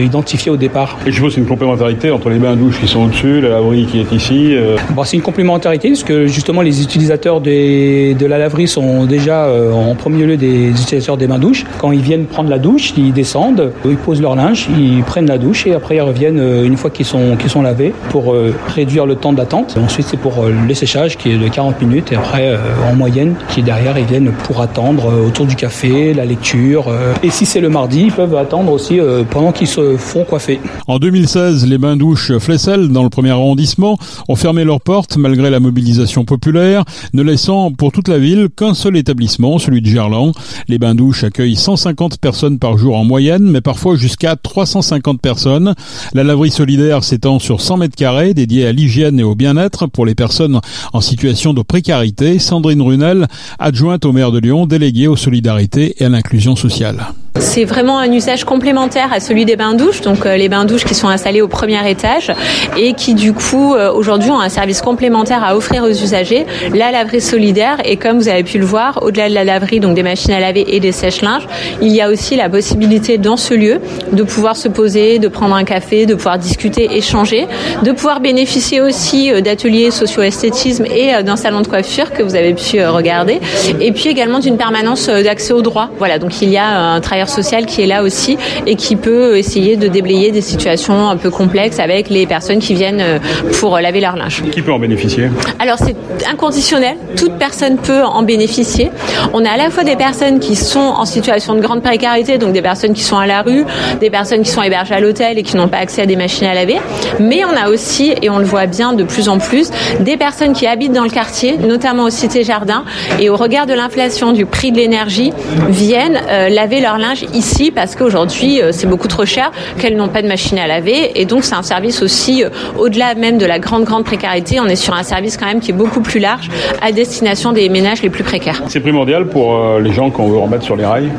identifiée 0.00 0.52
au 0.52 0.56
départ. 0.56 0.98
Et 1.04 1.10
je 1.10 1.16
suppose 1.16 1.34
c'est 1.34 1.40
une 1.40 1.48
complémentarité 1.48 2.12
entre 2.12 2.30
les 2.30 2.38
bains 2.38 2.54
douches 2.54 2.78
qui 2.78 2.86
sont 2.86 3.06
au-dessus, 3.06 3.40
la 3.40 3.48
laverie 3.48 3.86
qui 3.86 3.98
est 3.98 4.12
ici. 4.12 4.54
Bon, 4.90 5.02
c'est 5.02 5.16
une 5.16 5.22
complémentarité 5.24 5.88
parce 5.88 6.04
que 6.04 6.28
justement 6.28 6.62
les 6.62 6.80
utilisateurs 6.80 7.40
des, 7.40 8.14
de 8.14 8.24
la 8.26 8.38
laverie 8.38 8.68
sont 8.68 9.04
déjà 9.04 9.48
en 9.72 9.96
premier 9.96 10.26
lieu 10.26 10.33
des 10.36 10.70
utilisateurs 10.70 11.16
des 11.16 11.26
bains 11.26 11.38
douches. 11.38 11.64
Quand 11.78 11.92
ils 11.92 12.00
viennent 12.00 12.26
prendre 12.26 12.50
la 12.50 12.58
douche, 12.58 12.92
ils 12.96 13.12
descendent, 13.12 13.72
ils 13.84 13.96
posent 13.96 14.20
leur 14.20 14.36
linge, 14.36 14.68
ils 14.78 15.02
prennent 15.02 15.26
la 15.26 15.38
douche 15.38 15.66
et 15.66 15.74
après 15.74 15.96
ils 15.96 16.00
reviennent 16.00 16.40
euh, 16.40 16.64
une 16.64 16.76
fois 16.76 16.90
qu'ils 16.90 17.06
sont, 17.06 17.36
sont 17.46 17.62
lavés 17.62 17.92
pour 18.10 18.32
euh, 18.32 18.54
réduire 18.68 19.06
le 19.06 19.16
temps 19.16 19.32
d'attente. 19.32 19.76
Ensuite 19.82 20.06
c'est 20.08 20.16
pour 20.16 20.42
euh, 20.42 20.52
le 20.66 20.74
séchage 20.74 21.16
qui 21.16 21.30
est 21.30 21.38
de 21.38 21.48
40 21.48 21.80
minutes 21.82 22.12
et 22.12 22.16
après 22.16 22.56
en 22.88 22.94
moyenne 22.94 23.34
qui 23.48 23.62
derrière 23.62 23.98
ils 23.98 24.04
viennent 24.04 24.32
pour 24.44 24.60
attendre 24.60 25.12
autour 25.26 25.46
du 25.46 25.56
café, 25.56 26.14
la 26.14 26.24
lecture. 26.24 26.86
Et 27.22 27.30
si 27.30 27.46
c'est 27.46 27.60
le 27.60 27.68
mardi, 27.68 28.04
ils 28.04 28.12
peuvent 28.12 28.36
attendre 28.36 28.72
aussi 28.72 28.98
pendant 29.30 29.52
qu'ils 29.52 29.66
se 29.66 29.96
font 29.96 30.24
coiffer. 30.24 30.60
En 30.86 30.98
2016, 30.98 31.66
les 31.66 31.78
bains-douches 31.78 32.38
Flessel 32.38 32.88
dans 32.88 33.02
le 33.02 33.08
premier 33.08 33.30
arrondissement 33.30 33.98
ont 34.28 34.36
fermé 34.36 34.64
leurs 34.64 34.80
portes 34.80 35.16
malgré 35.16 35.50
la 35.50 35.60
mobilisation 35.60 36.24
populaire, 36.24 36.84
ne 37.12 37.22
laissant 37.22 37.70
pour 37.72 37.92
toute 37.92 38.08
la 38.08 38.18
ville 38.18 38.48
qu'un 38.54 38.74
seul 38.74 38.96
établissement, 38.96 39.58
celui 39.58 39.80
de 39.80 39.86
Gerland. 39.86 40.23
Les 40.68 40.78
bains-douches 40.78 41.24
accueillent 41.24 41.56
150 41.56 42.18
personnes 42.18 42.58
par 42.58 42.78
jour 42.78 42.96
en 42.96 43.04
moyenne, 43.04 43.44
mais 43.44 43.60
parfois 43.60 43.96
jusqu'à 43.96 44.36
350 44.36 45.20
personnes. 45.20 45.74
La 46.14 46.24
laverie 46.24 46.50
solidaire 46.50 47.04
s'étend 47.04 47.38
sur 47.38 47.60
100 47.60 47.78
mètres 47.78 47.96
carrés 47.96 48.34
dédiée 48.34 48.66
à 48.66 48.72
l'hygiène 48.72 49.20
et 49.20 49.24
au 49.24 49.34
bien-être 49.34 49.86
pour 49.86 50.06
les 50.06 50.14
personnes 50.14 50.60
en 50.92 51.00
situation 51.00 51.54
de 51.54 51.62
précarité. 51.62 52.38
Sandrine 52.38 52.82
Runel, 52.82 53.26
adjointe 53.58 54.04
au 54.04 54.12
maire 54.12 54.32
de 54.32 54.38
Lyon, 54.38 54.66
déléguée 54.66 55.08
aux 55.08 55.16
solidarités 55.16 55.96
et 55.98 56.06
à 56.06 56.08
l'inclusion 56.08 56.56
sociale. 56.56 57.06
C'est 57.40 57.64
vraiment 57.64 57.98
un 57.98 58.12
usage 58.12 58.44
complémentaire 58.44 59.12
à 59.12 59.18
celui 59.18 59.44
des 59.44 59.56
bains-douches, 59.56 60.02
donc 60.02 60.24
euh, 60.24 60.36
les 60.36 60.48
bains-douches 60.48 60.84
qui 60.84 60.94
sont 60.94 61.08
installés 61.08 61.40
au 61.40 61.48
premier 61.48 61.88
étage 61.90 62.32
et 62.76 62.92
qui 62.92 63.14
du 63.14 63.32
coup 63.32 63.74
euh, 63.74 63.92
aujourd'hui 63.92 64.30
ont 64.30 64.38
un 64.38 64.48
service 64.48 64.80
complémentaire 64.80 65.42
à 65.42 65.56
offrir 65.56 65.82
aux 65.82 65.88
usagers, 65.88 66.46
la 66.72 66.92
laverie 66.92 67.20
solidaire 67.20 67.78
et 67.84 67.96
comme 67.96 68.18
vous 68.18 68.28
avez 68.28 68.44
pu 68.44 68.58
le 68.58 68.64
voir, 68.64 69.00
au-delà 69.02 69.28
de 69.28 69.34
la 69.34 69.42
laverie, 69.42 69.80
donc 69.80 69.96
des 69.96 70.04
machines 70.04 70.30
à 70.30 70.38
laver 70.38 70.64
et 70.76 70.78
des 70.78 70.92
sèches-linges, 70.92 71.48
il 71.82 71.92
y 71.92 72.00
a 72.00 72.08
aussi 72.08 72.36
la 72.36 72.48
possibilité 72.48 73.18
dans 73.18 73.36
ce 73.36 73.54
lieu 73.54 73.80
de 74.12 74.22
pouvoir 74.22 74.54
se 74.54 74.68
poser, 74.68 75.18
de 75.18 75.26
prendre 75.26 75.56
un 75.56 75.64
café, 75.64 76.06
de 76.06 76.14
pouvoir 76.14 76.38
discuter, 76.38 76.96
échanger, 76.96 77.48
de 77.82 77.90
pouvoir 77.90 78.20
bénéficier 78.20 78.80
aussi 78.80 79.32
euh, 79.32 79.40
d'ateliers 79.40 79.90
socio-esthétisme 79.90 80.86
et 80.86 81.20
d'un 81.24 81.36
salon 81.36 81.62
de 81.62 81.66
coiffure 81.66 82.12
que 82.12 82.22
vous 82.22 82.36
avez 82.36 82.54
pu 82.54 82.84
regarder 82.84 83.40
et 83.80 83.90
puis 83.90 84.08
également 84.08 84.38
d'une 84.38 84.56
permanence 84.56 85.08
d'accès 85.08 85.52
au 85.52 85.62
droit. 85.62 85.90
Voilà, 85.98 86.20
donc 86.20 86.40
il 86.40 86.48
y 86.48 86.58
a 86.58 86.92
un 86.94 87.00
travail 87.00 87.23
social 87.28 87.66
qui 87.66 87.82
est 87.82 87.86
là 87.86 88.02
aussi 88.02 88.36
et 88.66 88.76
qui 88.76 88.96
peut 88.96 89.36
essayer 89.36 89.76
de 89.76 89.88
déblayer 89.88 90.30
des 90.30 90.40
situations 90.40 91.08
un 91.08 91.16
peu 91.16 91.30
complexes 91.30 91.78
avec 91.78 92.08
les 92.10 92.26
personnes 92.26 92.58
qui 92.58 92.74
viennent 92.74 93.00
euh, 93.00 93.18
pour 93.60 93.78
laver 93.78 94.00
leur 94.00 94.16
linge. 94.16 94.42
Qui 94.50 94.62
peut 94.62 94.72
en 94.72 94.78
bénéficier? 94.78 95.30
Alors 95.58 95.78
c'est 95.78 95.96
inconditionnel, 96.30 96.96
toute 97.16 97.34
personne 97.38 97.76
peut 97.76 98.02
en 98.02 98.22
bénéficier. 98.22 98.90
On 99.32 99.44
a 99.44 99.50
à 99.50 99.56
la 99.56 99.70
fois 99.70 99.84
des 99.84 99.96
personnes 99.96 100.40
qui 100.40 100.56
sont 100.56 100.78
en 100.80 101.04
situation 101.04 101.54
de 101.54 101.60
grande 101.60 101.82
précarité, 101.82 102.38
donc 102.38 102.52
des 102.52 102.62
personnes 102.62 102.92
qui 102.92 103.02
sont 103.02 103.18
à 103.18 103.26
la 103.26 103.42
rue, 103.42 103.64
des 104.00 104.10
personnes 104.10 104.42
qui 104.42 104.50
sont 104.50 104.62
hébergées 104.62 104.94
à 104.94 105.00
l'hôtel 105.00 105.38
et 105.38 105.42
qui 105.42 105.56
n'ont 105.56 105.68
pas 105.68 105.78
accès 105.78 106.02
à 106.02 106.06
des 106.06 106.16
machines 106.16 106.46
à 106.46 106.54
laver, 106.54 106.78
mais 107.20 107.44
on 107.44 107.56
a 107.56 107.68
aussi, 107.70 108.14
et 108.22 108.30
on 108.30 108.38
le 108.38 108.44
voit 108.44 108.66
bien 108.66 108.92
de 108.92 109.04
plus 109.04 109.28
en 109.28 109.38
plus, 109.38 109.70
des 110.00 110.16
personnes 110.16 110.52
qui 110.52 110.66
habitent 110.66 110.92
dans 110.92 111.04
le 111.04 111.10
quartier, 111.10 111.56
notamment 111.58 112.04
au 112.04 112.10
Cité 112.10 112.42
Jardin, 112.42 112.84
et 113.20 113.28
au 113.30 113.36
regard 113.36 113.66
de 113.66 113.74
l'inflation 113.74 114.32
du 114.32 114.46
prix 114.46 114.72
de 114.72 114.78
l'énergie, 114.78 115.32
viennent 115.68 116.20
euh, 116.28 116.48
laver 116.48 116.80
leur 116.80 116.98
linge 116.98 117.13
ici 117.22 117.70
parce 117.70 117.94
qu'aujourd'hui 117.94 118.60
euh, 118.60 118.70
c'est 118.72 118.86
beaucoup 118.86 119.08
trop 119.08 119.24
cher, 119.24 119.50
qu'elles 119.78 119.96
n'ont 119.96 120.08
pas 120.08 120.22
de 120.22 120.28
machine 120.28 120.58
à 120.58 120.66
laver 120.66 121.12
et 121.20 121.24
donc 121.24 121.44
c'est 121.44 121.54
un 121.54 121.62
service 121.62 122.02
aussi 122.02 122.44
euh, 122.44 122.50
au-delà 122.78 123.14
même 123.14 123.38
de 123.38 123.46
la 123.46 123.58
grande 123.58 123.84
grande 123.84 124.04
précarité, 124.04 124.60
on 124.60 124.66
est 124.66 124.76
sur 124.76 124.94
un 124.94 125.02
service 125.02 125.36
quand 125.36 125.46
même 125.46 125.60
qui 125.60 125.70
est 125.70 125.74
beaucoup 125.74 126.00
plus 126.00 126.20
large 126.20 126.48
à 126.82 126.92
destination 126.92 127.52
des 127.52 127.68
ménages 127.68 128.02
les 128.02 128.10
plus 128.10 128.24
précaires. 128.24 128.62
C'est 128.68 128.80
primordial 128.80 129.26
pour 129.26 129.56
euh, 129.56 129.80
les 129.80 129.92
gens 129.92 130.10
qu'on 130.10 130.28
veut 130.28 130.38
remettre 130.38 130.64
sur 130.64 130.76
les 130.76 130.84
rails 130.84 131.10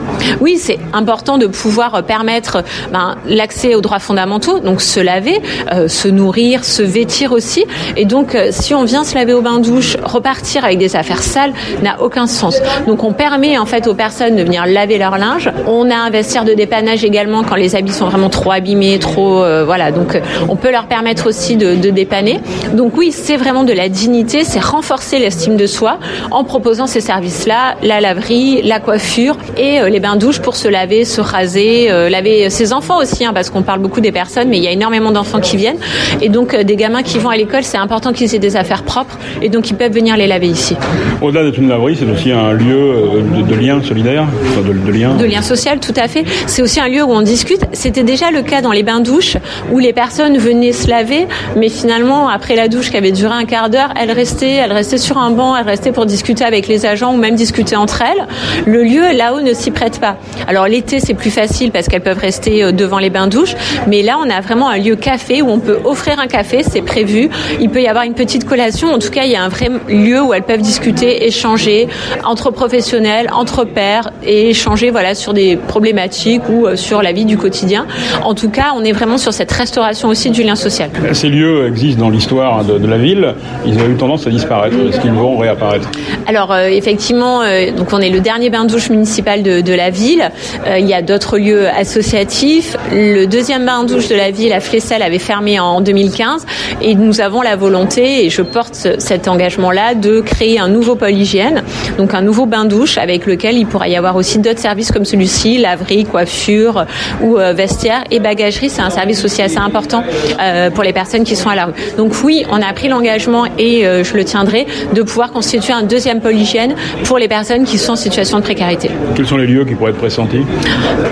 Oui, 0.42 0.58
c'est 0.58 0.80
important 0.94 1.38
de 1.38 1.48
pouvoir 1.48 2.04
permettre 2.04 2.64
ben, 2.92 3.16
l'accès 3.26 3.76
aux 3.76 3.82
droits 3.82 4.00
fondamentaux, 4.00 4.60
donc 4.60 4.82
se 4.82 5.00
laver, 5.00 5.42
se 5.88 6.08
nourrir, 6.08 6.64
se 6.64 6.82
vêtir 6.82 7.32
aussi. 7.32 7.66
Et 7.96 8.06
donc 8.06 8.38
si 8.52 8.74
on 8.74 8.84
vient 8.84 9.04
se 9.04 9.16
laver 9.16 9.34
au 9.34 9.42
bain-douche, 9.42 9.98
repartir 10.04 10.66
avec 10.66 10.78
des 10.78 10.96
affaires 10.96 11.24
sales 11.24 11.54
n'a 11.82 12.02
aucun 12.02 12.28
sens. 12.28 12.62
Donc 12.88 13.04
on 13.04 13.14
permet 13.14 13.58
en 13.58 13.66
fait 13.66 13.88
aux 13.88 13.94
personnes 13.94 14.36
de 14.36 14.44
venir 14.44 14.66
laver 14.66 14.98
leur 14.98 15.18
linge. 15.18 15.52
On 15.68 15.85
On 15.86 15.92
a 15.92 15.98
un 15.98 16.10
vestiaire 16.10 16.46
de 16.46 16.54
dépannage 16.54 17.04
également 17.04 17.44
quand 17.44 17.56
les 17.56 17.76
habits 17.76 17.94
sont 17.94 18.08
vraiment 18.08 18.30
trop 18.30 18.52
abîmés, 18.52 18.98
trop 18.98 19.44
voilà. 19.66 19.92
Donc 19.92 20.20
on 20.50 20.56
peut 20.56 20.72
leur 20.72 20.88
permettre 20.88 21.28
aussi 21.28 21.58
de, 21.58 21.76
de 21.76 21.90
dépanner. 21.92 22.40
Donc 22.74 22.98
oui, 22.98 23.12
c'est 23.12 23.38
vraiment 23.38 23.64
de 23.64 23.74
la 23.74 23.88
dignité, 23.88 24.44
c'est 24.44 24.60
renforcer 24.60 25.20
l'estime 25.20 25.58
de 25.58 25.68
soi 25.68 26.00
en 26.32 26.44
proposant 26.44 26.88
ces 26.88 27.02
services-là, 27.02 27.76
la 27.84 28.02
laverie, 28.02 28.62
la 28.64 28.80
coiffure 28.80 29.38
et 29.58 29.80
les 29.88 30.00
bains 30.00 30.16
douches 30.16 30.40
pour 30.40 30.56
se 30.56 30.68
laver, 30.68 31.06
se 31.06 31.22
raser, 31.22 31.90
laver 32.10 32.50
ses 32.50 32.74
enfants 32.74 33.00
aussi, 33.00 33.24
hein, 33.26 33.32
parce 33.34 33.52
qu'on 33.52 33.62
parle 33.62 33.80
beaucoup 33.80 34.02
des 34.02 34.12
personnes, 34.12 34.50
mais 34.50 34.58
il 34.58 34.64
y 34.64 34.68
a 34.68 34.72
énormément 34.72 35.12
d'enfants 35.12 35.40
qui 35.40 35.58
viennent 35.58 35.78
et 36.22 36.30
donc 36.30 36.56
des 36.56 36.76
gamins 36.76 37.04
qui 37.04 37.20
vont 37.20 37.30
à 37.30 37.38
l'école, 37.38 37.64
c'est 37.64 37.78
important 37.78 38.12
qu'ils 38.12 38.34
aient 38.34 38.40
des 38.40 38.56
affaires 38.56 38.84
propres 38.84 39.18
et 39.42 39.50
donc 39.50 39.70
ils 39.70 39.76
peuvent 39.76 39.94
venir 39.94 40.18
les 40.18 40.28
laver 40.28 40.48
ici. 40.48 40.76
Au-delà 41.22 41.44
d'être 41.44 41.60
une 41.60 41.70
laverie, 41.70 41.96
c'est 41.96 42.10
aussi 42.10 42.32
un 42.32 42.54
lieu 42.54 42.76
euh, 42.76 43.42
de, 43.44 43.56
lien 43.56 43.82
solidaire, 43.84 44.26
de, 44.58 44.74
de, 44.74 44.92
lien. 44.92 45.16
De 45.16 45.26
lien 45.26 45.42
social, 45.42 45.75
tout 45.80 45.94
à 45.96 46.08
fait. 46.08 46.26
C'est 46.48 46.62
aussi 46.62 46.80
un 46.80 46.88
lieu 46.88 47.04
où 47.04 47.12
on 47.12 47.22
discute. 47.22 47.62
C'était 47.74 48.04
déjà 48.04 48.32
le 48.32 48.42
cas 48.42 48.62
dans 48.62 48.72
les 48.72 48.84
bains 48.84 49.00
douches 49.00 49.38
où 49.72 49.80
les 49.80 49.94
personnes 49.94 50.38
venaient 50.38 50.74
se 50.74 50.90
laver, 50.90 51.28
mais 51.56 51.70
finalement 51.70 52.30
après 52.30 52.56
la 52.56 52.68
douche 52.68 52.92
qui 52.92 52.98
avait 52.98 53.12
duré 53.12 53.34
un 53.34 53.46
quart 53.46 53.70
d'heure, 53.70 53.94
elles 54.00 54.12
restaient, 54.12 54.54
elles 54.54 54.74
restaient 54.74 54.98
sur 54.98 55.18
un 55.18 55.32
banc, 55.32 55.56
elles 55.56 55.66
restaient 55.66 55.92
pour 55.92 56.06
discuter 56.06 56.44
avec 56.44 56.68
les 56.68 56.86
agents 56.86 57.14
ou 57.14 57.18
même 57.18 57.36
discuter 57.36 57.76
entre 57.76 58.02
elles. 58.02 58.28
Le 58.66 58.84
lieu 58.84 59.14
là-haut 59.14 59.42
ne 59.42 59.54
s'y 59.54 59.72
prête 59.72 60.00
pas. 60.00 60.18
Alors 60.48 60.68
l'été 60.68 61.00
c'est 61.00 61.14
plus 61.14 61.32
facile 61.32 61.72
parce 61.72 61.88
qu'elles 61.88 62.02
peuvent 62.02 62.18
rester 62.18 62.64
euh, 62.64 62.72
devant 62.72 63.00
les 63.00 63.10
bains 63.10 63.28
douches, 63.28 63.56
mais 63.88 64.02
là 64.02 64.18
on 64.24 64.30
a 64.30 64.42
vraiment 64.42 64.70
un 64.70 64.78
lieu 64.78 64.96
café 64.96 65.42
où 65.42 65.50
on 65.50 65.60
peut 65.60 65.80
offrir 65.84 66.20
un 66.20 66.28
café, 66.28 66.64
c'est 66.64 66.82
prévu. 66.82 67.30
Il 67.60 67.70
peut 67.70 67.82
y 67.82 67.88
avoir 67.88 68.06
une 68.06 68.14
petite 68.14 68.46
collation. 68.46 68.90
En 68.94 69.00
tout 69.00 69.10
cas, 69.10 69.24
il 69.26 69.32
y 69.32 69.36
a 69.36 69.44
un 69.44 69.50
vrai 69.50 69.70
lieu 69.88 70.22
où 70.22 70.34
elles 70.34 70.44
peuvent 70.44 70.62
discuter, 70.62 71.26
échanger 71.26 71.88
entre 72.24 72.52
professionnels, 72.52 73.30
entre 73.34 73.64
pairs 73.64 74.12
et 74.24 74.50
échanger 74.50 74.92
voilà 74.92 75.16
sur 75.16 75.34
des 75.34 75.55
problématiques 75.56 76.44
ou 76.50 76.68
euh, 76.68 76.76
sur 76.76 77.02
la 77.02 77.12
vie 77.12 77.26
du 77.26 77.38
quotidien. 77.38 77.86
En 78.24 78.34
tout 78.34 78.50
cas, 78.50 78.74
on 78.76 78.84
est 78.84 78.92
vraiment 78.92 79.18
sur 79.18 79.34
cette 79.34 79.52
restauration 79.52 80.10
aussi 80.10 80.30
du 80.30 80.44
lien 80.44 80.56
social. 80.56 80.90
Ces 81.14 81.30
lieux 81.30 81.68
existent 81.68 82.04
dans 82.04 82.10
l'histoire 82.10 82.64
de, 82.64 82.86
la 82.86 82.98
ville. 82.98 83.34
Ils 83.66 83.78
ont 83.80 83.90
eu 83.90 83.96
tendance 83.96 84.28
à 84.28 84.30
disparaître. 84.30 84.76
Est-ce 84.90 85.00
qu'ils 85.00 85.12
vont 85.12 85.38
réapparaître? 85.38 85.90
Alors 86.28 86.52
euh, 86.52 86.68
effectivement, 86.68 87.42
euh, 87.42 87.72
donc 87.72 87.94
on 87.94 88.00
est 88.00 88.10
le 88.10 88.20
dernier 88.20 88.50
bain 88.50 88.66
douche 88.66 88.90
municipal 88.90 89.44
de, 89.44 89.62
de 89.62 89.74
la 89.74 89.90
ville. 89.90 90.30
il 90.78 90.86
y 90.86 90.94
a 90.94 91.02
d'autres 91.02 91.38
lieux 91.38 91.68
associatifs. 91.68 92.78
Le 92.92 93.26
deuxième 93.26 93.66
bain 93.66 93.84
douche 93.84 94.08
de 94.08 94.16
la 94.16 94.32
ville 94.32 94.54
à 94.54 94.60
Flessel 94.60 95.02
avait 95.02 95.20
fermé 95.20 95.60
en 95.60 95.82
2015 95.82 96.46
et 96.82 96.96
nous 96.96 97.22
avons 97.22 97.42
la 97.42 97.56
volonté 97.56 98.26
et 98.26 98.30
je 98.30 98.42
porte 98.42 98.88
cet 99.00 99.28
engagement-là 99.28 99.96
de 99.96 100.22
créer 100.22 100.60
un 100.60 100.68
nouveau 100.68 100.96
pôle 100.96 101.12
hygiène, 101.12 101.64
donc 101.98 102.14
un 102.14 102.22
nouveau 102.22 102.46
bain 102.46 102.66
douche 102.66 102.98
avec 102.98 103.26
lequel 103.26 103.58
il 103.58 103.66
pourra 103.66 103.88
y 103.88 103.96
avoir 103.96 104.16
aussi 104.16 104.40
d'autres 104.40 104.60
services 104.60 104.92
comme 104.92 105.06
celui-ci, 105.06 105.45
laverie, 105.54 106.06
coiffure 106.06 106.86
ou 107.22 107.38
euh, 107.38 107.54
vestiaire 107.54 108.04
et 108.12 108.20
bagagerie. 108.20 108.70
C'est 108.70 108.82
un 108.82 108.90
service 108.90 109.24
aussi 109.24 109.42
assez 109.42 109.58
important 109.58 110.04
euh, 110.40 110.70
pour 110.70 110.84
les 110.84 110.94
personnes 110.94 111.24
qui 111.24 111.36
sont 111.36 111.50
à 111.50 111.56
la 111.56 111.66
rue. 111.66 111.74
Donc 111.98 112.14
oui, 112.24 112.46
on 112.52 112.62
a 112.62 112.74
pris 112.74 112.88
l'engagement 112.88 113.46
et 113.58 113.86
euh, 113.86 114.04
je 114.04 114.16
le 114.16 114.24
tiendrai 114.26 114.66
de 114.94 115.02
pouvoir 115.02 115.32
constituer 115.32 115.74
un 115.74 115.84
deuxième 115.84 116.22
pôle 116.22 116.36
hygiène 116.36 116.76
pour 117.04 117.18
les 117.18 117.28
personnes 117.28 117.64
qui 117.64 117.78
sont 117.78 117.94
en 117.94 117.96
situation 117.96 118.40
de 118.40 118.44
précarité. 118.44 118.90
Quels 119.16 119.28
sont 119.28 119.38
les 119.38 119.48
lieux 119.48 119.66
qui 119.66 119.76
pourraient 119.76 119.92
être 119.92 119.98
pressentis? 119.98 120.42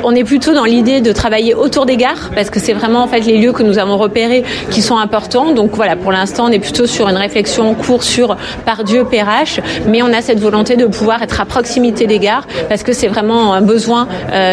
On 0.04 0.16
est 0.16 0.24
plutôt 0.24 0.54
dans 0.54 0.66
l'idée 0.66 1.02
de 1.02 1.12
travailler 1.12 1.54
autour 1.54 1.86
des 1.86 1.98
gares 1.98 2.32
parce 2.36 2.50
que 2.50 2.60
c'est 2.60 2.74
vraiment 2.74 3.04
en 3.04 3.08
fait 3.08 3.22
les 3.22 3.38
lieux 3.38 3.54
que 3.54 3.64
nous 3.64 3.80
avons 3.80 3.98
repérés 3.98 4.44
qui 4.72 4.82
sont 4.82 4.98
importants. 4.98 5.54
Donc 5.54 5.72
voilà, 5.76 5.96
pour 5.96 6.12
l'instant, 6.12 6.46
on 6.48 6.52
est 6.52 6.60
plutôt 6.60 6.86
sur 6.86 7.08
une 7.08 7.18
réflexion 7.18 7.70
en 7.70 7.74
cours 7.74 8.04
sur 8.04 8.36
Pardieu, 8.66 9.06
Perrache, 9.06 9.60
mais 9.88 10.02
on 10.02 10.12
a 10.14 10.22
cette 10.22 10.40
volonté 10.40 10.76
de 10.76 10.86
pouvoir 10.86 11.22
être 11.22 11.40
à 11.42 11.46
proximité 11.46 12.08
des 12.08 12.20
gares 12.20 12.48
parce 12.70 12.84
que 12.84 12.94
c'est 12.94 13.08
vraiment 13.08 13.54
un 13.54 13.62
besoin, 13.62 14.08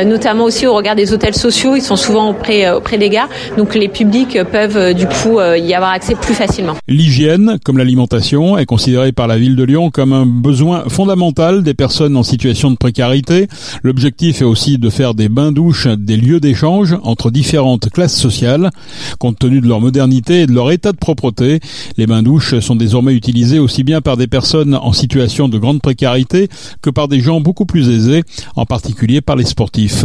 notamment 0.04 0.44
aussi 0.44 0.66
au 0.66 0.74
regard 0.74 0.96
des 0.96 1.12
hôtels 1.12 1.34
sociaux, 1.34 1.76
ils 1.76 1.82
sont 1.82 1.96
souvent 1.96 2.30
auprès, 2.30 2.66
euh, 2.66 2.76
auprès 2.78 2.98
des 2.98 3.08
gares, 3.08 3.28
donc 3.56 3.74
les 3.74 3.88
publics 3.88 4.38
peuvent 4.50 4.76
euh, 4.76 4.92
du 4.92 5.06
coup 5.06 5.40
y 5.40 5.74
avoir 5.74 5.92
accès 5.92 6.14
plus 6.14 6.34
facilement. 6.34 6.74
L'hygiène, 6.88 7.58
comme 7.64 7.78
l'alimentation, 7.78 8.58
est 8.58 8.66
considérée 8.66 9.12
par 9.12 9.26
la 9.26 9.38
ville 9.38 9.56
de 9.56 9.64
Lyon 9.64 9.90
comme 9.90 10.12
un 10.12 10.26
besoin 10.26 10.84
fondamental 10.88 11.62
des 11.62 11.74
personnes 11.74 12.16
en 12.16 12.22
situation 12.22 12.70
de 12.70 12.76
précarité. 12.76 13.48
L'objectif 13.82 14.42
est 14.42 14.44
aussi 14.44 14.78
de 14.78 14.90
faire 14.90 15.14
des 15.14 15.28
bains-douches 15.28 15.88
des 15.88 16.16
lieux 16.16 16.40
d'échange 16.40 16.96
entre 17.02 17.30
différentes 17.30 17.90
classes 17.90 18.16
sociales. 18.16 18.70
Compte 19.18 19.38
tenu 19.38 19.60
de 19.60 19.68
leur 19.68 19.80
modernité 19.80 20.42
et 20.42 20.46
de 20.46 20.52
leur 20.52 20.70
état 20.70 20.92
de 20.92 20.96
propreté, 20.96 21.60
les 21.96 22.06
bains-douches 22.06 22.58
sont 22.60 22.76
désormais 22.76 23.14
utilisés 23.14 23.58
aussi 23.58 23.84
bien 23.84 24.00
par 24.00 24.16
des 24.16 24.26
personnes 24.26 24.74
en 24.74 24.92
situation 24.92 25.48
de 25.48 25.58
grande 25.58 25.80
précarité 25.80 26.48
que 26.82 26.90
par 26.90 27.08
des 27.08 27.20
gens 27.20 27.40
beaucoup 27.40 27.66
plus 27.66 27.88
aisés, 27.88 28.22
en 28.56 28.66
particulier 28.66 29.20
par 29.20 29.36
les 29.36 29.44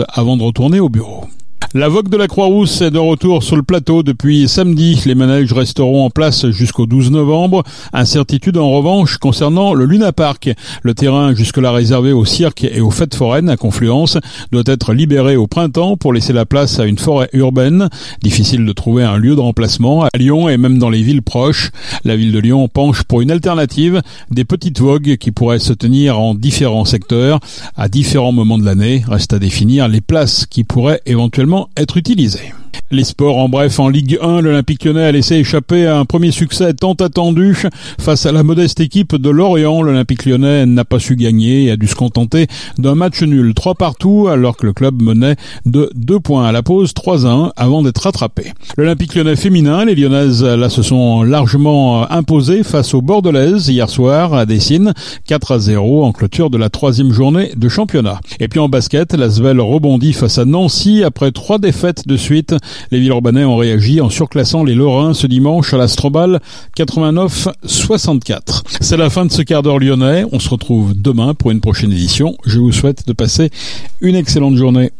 avant 0.09 0.37
de 0.37 0.43
retourner 0.43 0.79
au 0.79 0.89
bureau. 0.89 1.25
La 1.77 1.89
Vogue 1.89 2.07
de 2.07 2.15
la 2.15 2.29
Croix-Rousse 2.29 2.79
est 2.79 2.91
de 2.91 2.99
retour 2.99 3.43
sur 3.43 3.57
le 3.57 3.61
plateau 3.61 4.01
depuis 4.01 4.47
samedi. 4.47 5.03
Les 5.05 5.13
manèges 5.13 5.51
resteront 5.51 6.05
en 6.05 6.09
place 6.09 6.49
jusqu'au 6.51 6.85
12 6.85 7.11
novembre. 7.11 7.63
Incertitude 7.91 8.55
en 8.55 8.71
revanche 8.71 9.17
concernant 9.17 9.73
le 9.73 9.83
Luna 9.83 10.13
Park. 10.13 10.49
Le 10.83 10.93
terrain 10.93 11.35
jusque-là 11.35 11.73
réservé 11.73 12.13
au 12.13 12.23
cirque 12.23 12.63
et 12.63 12.79
aux 12.79 12.91
fêtes 12.91 13.15
foraines 13.15 13.49
à 13.49 13.57
Confluence 13.57 14.17
doit 14.53 14.63
être 14.67 14.93
libéré 14.93 15.35
au 15.35 15.47
printemps 15.47 15.97
pour 15.97 16.13
laisser 16.13 16.31
la 16.31 16.45
place 16.45 16.79
à 16.79 16.85
une 16.85 16.97
forêt 16.97 17.27
urbaine. 17.33 17.89
Difficile 18.23 18.65
de 18.65 18.71
trouver 18.71 19.03
un 19.03 19.17
lieu 19.17 19.35
de 19.35 19.41
remplacement 19.41 20.05
à 20.05 20.17
Lyon 20.17 20.47
et 20.47 20.55
même 20.55 20.77
dans 20.77 20.89
les 20.89 21.03
villes 21.03 21.23
proches. 21.23 21.71
La 22.05 22.15
ville 22.15 22.31
de 22.31 22.39
Lyon 22.39 22.69
penche 22.69 23.03
pour 23.03 23.19
une 23.19 23.31
alternative, 23.31 24.01
des 24.31 24.45
petites 24.45 24.79
vogues 24.79 25.17
qui 25.17 25.31
pourraient 25.31 25.59
se 25.59 25.73
tenir 25.73 26.21
en 26.21 26.35
différents 26.35 26.85
secteurs 26.85 27.41
à 27.75 27.89
différents 27.89 28.31
moments 28.31 28.57
de 28.57 28.63
l'année. 28.63 29.03
Reste 29.05 29.33
à 29.33 29.39
définir 29.39 29.89
les 29.89 29.99
places 29.99 30.45
qui 30.45 30.63
pourraient 30.63 31.01
éventuellement 31.05 31.64
être 31.77 31.97
utilisé. 31.97 32.53
Les 32.91 33.03
sports 33.03 33.37
en 33.37 33.49
bref 33.49 33.79
en 33.79 33.89
Ligue 33.89 34.17
1, 34.21 34.41
l'Olympique 34.41 34.85
lyonnais 34.85 35.05
a 35.05 35.11
laissé 35.11 35.35
échapper 35.35 35.85
à 35.87 35.97
un 35.97 36.05
premier 36.05 36.31
succès 36.31 36.73
tant 36.73 36.93
attendu 36.93 37.57
face 37.99 38.25
à 38.25 38.31
la 38.31 38.43
modeste 38.43 38.79
équipe 38.79 39.15
de 39.15 39.29
Lorient. 39.29 39.81
L'Olympique 39.81 40.25
lyonnais 40.25 40.65
n'a 40.65 40.85
pas 40.85 40.99
su 40.99 41.15
gagner 41.15 41.65
et 41.65 41.71
a 41.71 41.77
dû 41.77 41.87
se 41.87 41.95
contenter 41.95 42.47
d'un 42.77 42.95
match 42.95 43.21
nul, 43.23 43.53
trois 43.53 43.75
partout, 43.75 44.27
alors 44.29 44.55
que 44.57 44.65
le 44.65 44.73
club 44.73 45.01
menait 45.01 45.35
de 45.65 45.89
deux 45.95 46.19
points 46.19 46.47
à 46.47 46.51
la 46.51 46.63
pause, 46.63 46.93
3 46.93 47.25
à 47.25 47.29
1 47.29 47.51
avant 47.55 47.81
d'être 47.81 48.01
rattrapé. 48.01 48.53
L'Olympique 48.77 49.15
lyonnais 49.15 49.35
féminin, 49.35 49.85
les 49.85 49.95
lyonnaises 49.95 50.43
là 50.43 50.69
se 50.69 50.81
sont 50.81 51.23
largement 51.23 52.09
imposées 52.11 52.63
face 52.63 52.93
aux 52.93 53.01
Bordelaises 53.01 53.67
hier 53.67 53.89
soir 53.89 54.33
à 54.33 54.45
Dessine, 54.45 54.93
4 55.27 55.51
à 55.53 55.59
0 55.59 56.03
en 56.03 56.11
clôture 56.11 56.49
de 56.49 56.57
la 56.57 56.69
troisième 56.69 57.11
journée 57.11 57.51
de 57.55 57.69
championnat. 57.69 58.19
Et 58.39 58.47
puis 58.47 58.59
en 58.59 58.69
basket, 58.69 59.13
la 59.13 59.29
Svel 59.29 59.59
rebondit 59.59 60.13
face 60.13 60.37
à 60.37 60.45
Nancy 60.45 61.03
après 61.03 61.31
trois 61.31 61.59
défaites 61.59 62.07
de 62.07 62.17
suite. 62.17 62.55
Les 62.91 62.99
Villeurbanais 62.99 63.45
ont 63.45 63.57
réagi 63.57 64.01
en 64.01 64.09
surclassant 64.09 64.63
les 64.63 64.75
Lorrains 64.75 65.13
ce 65.13 65.27
dimanche 65.27 65.73
à 65.73 65.77
l'Astrobal 65.77 66.39
89-64. 66.77 68.63
C'est 68.81 68.97
la 68.97 69.09
fin 69.09 69.25
de 69.25 69.31
ce 69.31 69.41
quart 69.41 69.63
d'heure 69.63 69.79
lyonnais. 69.79 70.25
On 70.31 70.39
se 70.39 70.49
retrouve 70.49 70.93
demain 70.93 71.33
pour 71.33 71.51
une 71.51 71.61
prochaine 71.61 71.91
édition. 71.91 72.37
Je 72.45 72.59
vous 72.59 72.71
souhaite 72.71 73.07
de 73.07 73.13
passer 73.13 73.49
une 74.01 74.15
excellente 74.15 74.55
journée. 74.55 74.91